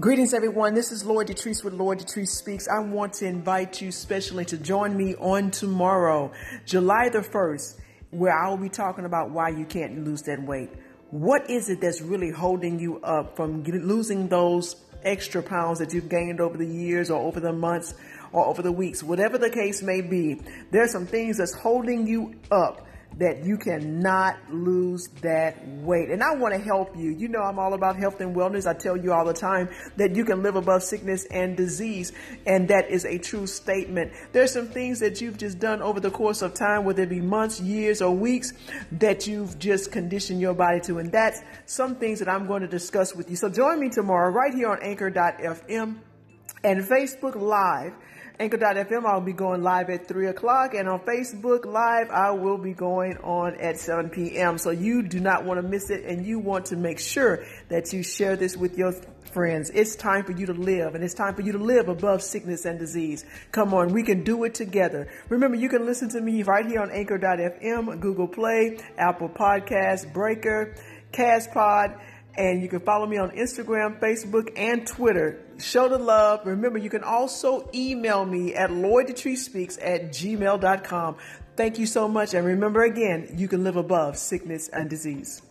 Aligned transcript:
Greetings, 0.00 0.32
everyone. 0.32 0.74
This 0.74 0.92
is 0.92 1.04
Lloyd 1.04 1.26
Detrice 1.26 1.64
with 1.64 1.74
Lloyd 1.74 1.98
Detrice 1.98 2.28
Speaks. 2.28 2.68
I 2.68 2.78
want 2.78 3.14
to 3.14 3.26
invite 3.26 3.82
you 3.82 3.90
specially 3.90 4.44
to 4.44 4.56
join 4.56 4.96
me 4.96 5.16
on 5.16 5.50
tomorrow, 5.50 6.30
July 6.64 7.08
the 7.08 7.18
1st, 7.18 7.80
where 8.10 8.32
I 8.32 8.48
will 8.48 8.58
be 8.58 8.68
talking 8.68 9.06
about 9.06 9.32
why 9.32 9.48
you 9.48 9.64
can't 9.64 10.04
lose 10.04 10.22
that 10.22 10.40
weight. 10.40 10.70
What 11.10 11.50
is 11.50 11.68
it 11.68 11.80
that's 11.80 12.00
really 12.00 12.30
holding 12.30 12.78
you 12.78 13.00
up 13.00 13.34
from 13.34 13.64
losing 13.64 14.28
those 14.28 14.76
extra 15.02 15.42
pounds 15.42 15.80
that 15.80 15.92
you've 15.92 16.08
gained 16.08 16.40
over 16.40 16.56
the 16.56 16.64
years 16.64 17.10
or 17.10 17.20
over 17.20 17.40
the 17.40 17.52
months 17.52 17.92
or 18.30 18.46
over 18.46 18.62
the 18.62 18.70
weeks? 18.70 19.02
Whatever 19.02 19.36
the 19.36 19.50
case 19.50 19.82
may 19.82 20.00
be, 20.00 20.40
there's 20.70 20.92
some 20.92 21.06
things 21.06 21.38
that's 21.38 21.54
holding 21.54 22.06
you 22.06 22.36
up 22.52 22.86
that 23.18 23.44
you 23.44 23.58
cannot 23.58 24.36
lose 24.50 25.08
that 25.22 25.66
weight. 25.66 26.08
And 26.10 26.22
I 26.22 26.34
want 26.36 26.54
to 26.54 26.60
help 26.60 26.96
you. 26.96 27.10
You 27.10 27.28
know, 27.28 27.40
I'm 27.40 27.58
all 27.58 27.74
about 27.74 27.96
health 27.96 28.20
and 28.20 28.34
wellness. 28.34 28.66
I 28.66 28.74
tell 28.74 28.96
you 28.96 29.12
all 29.12 29.24
the 29.24 29.34
time 29.34 29.68
that 29.96 30.14
you 30.14 30.24
can 30.24 30.42
live 30.42 30.56
above 30.56 30.82
sickness 30.82 31.26
and 31.26 31.56
disease. 31.56 32.12
And 32.46 32.68
that 32.68 32.90
is 32.90 33.04
a 33.04 33.18
true 33.18 33.46
statement. 33.46 34.12
There's 34.32 34.52
some 34.52 34.68
things 34.68 35.00
that 35.00 35.20
you've 35.20 35.36
just 35.36 35.58
done 35.58 35.82
over 35.82 35.98
the 35.98 36.10
course 36.10 36.42
of 36.42 36.54
time, 36.54 36.84
whether 36.84 37.02
it 37.02 37.08
be 37.08 37.20
months, 37.20 37.60
years, 37.60 38.00
or 38.00 38.14
weeks, 38.14 38.52
that 38.92 39.26
you've 39.26 39.58
just 39.58 39.90
conditioned 39.90 40.40
your 40.40 40.54
body 40.54 40.80
to. 40.82 40.98
And 40.98 41.10
that's 41.10 41.40
some 41.66 41.96
things 41.96 42.20
that 42.20 42.28
I'm 42.28 42.46
going 42.46 42.62
to 42.62 42.68
discuss 42.68 43.14
with 43.14 43.30
you. 43.30 43.36
So 43.36 43.48
join 43.48 43.80
me 43.80 43.88
tomorrow 43.88 44.30
right 44.30 44.54
here 44.54 44.70
on 44.70 44.78
anchor.fm 44.82 45.96
and 46.64 46.84
Facebook 46.84 47.36
Live 47.36 47.94
Anchor.fm, 48.40 49.04
I'll 49.04 49.20
be 49.20 49.32
going 49.32 49.62
live 49.62 49.90
at 49.90 50.06
3 50.06 50.28
o'clock, 50.28 50.74
and 50.74 50.88
on 50.88 51.00
Facebook 51.00 51.64
Live, 51.64 52.08
I 52.10 52.30
will 52.30 52.56
be 52.56 52.72
going 52.72 53.16
on 53.18 53.56
at 53.56 53.80
7 53.80 54.10
p.m. 54.10 54.58
So 54.58 54.70
you 54.70 55.02
do 55.02 55.18
not 55.18 55.44
want 55.44 55.60
to 55.60 55.68
miss 55.68 55.90
it, 55.90 56.04
and 56.04 56.24
you 56.24 56.38
want 56.38 56.66
to 56.66 56.76
make 56.76 57.00
sure 57.00 57.44
that 57.68 57.92
you 57.92 58.04
share 58.04 58.36
this 58.36 58.56
with 58.56 58.78
your 58.78 58.92
friends. 59.32 59.70
It's 59.74 59.96
time 59.96 60.24
for 60.24 60.30
you 60.30 60.46
to 60.46 60.52
live, 60.52 60.94
and 60.94 61.02
it's 61.02 61.14
time 61.14 61.34
for 61.34 61.42
you 61.42 61.50
to 61.50 61.58
live 61.58 61.88
above 61.88 62.22
sickness 62.22 62.64
and 62.64 62.78
disease. 62.78 63.24
Come 63.50 63.74
on, 63.74 63.92
we 63.92 64.04
can 64.04 64.22
do 64.22 64.44
it 64.44 64.54
together. 64.54 65.08
Remember, 65.28 65.56
you 65.56 65.68
can 65.68 65.84
listen 65.84 66.08
to 66.10 66.20
me 66.20 66.44
right 66.44 66.64
here 66.64 66.80
on 66.80 66.92
Anchor.fm, 66.92 67.98
Google 67.98 68.28
Play, 68.28 68.78
Apple 68.96 69.28
Podcasts, 69.28 70.10
Breaker, 70.12 70.76
Castpod 71.12 72.00
and 72.38 72.62
you 72.62 72.68
can 72.68 72.80
follow 72.80 73.04
me 73.04 73.18
on 73.18 73.32
Instagram, 73.32 73.98
Facebook, 73.98 74.52
and 74.56 74.86
Twitter. 74.86 75.40
Show 75.58 75.88
the 75.88 75.98
love. 75.98 76.46
Remember, 76.46 76.78
you 76.78 76.88
can 76.88 77.02
also 77.02 77.68
email 77.74 78.24
me 78.24 78.54
at 78.54 78.70
lloyddetricepeaks 78.70 79.78
at 79.82 80.10
gmail.com. 80.10 81.16
Thank 81.56 81.78
you 81.80 81.86
so 81.86 82.06
much. 82.06 82.34
And 82.34 82.46
remember 82.46 82.84
again, 82.84 83.34
you 83.36 83.48
can 83.48 83.64
live 83.64 83.76
above 83.76 84.16
sickness 84.16 84.68
and 84.68 84.88
disease. 84.88 85.42